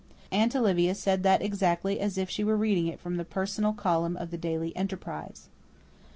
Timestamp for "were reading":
2.43-2.87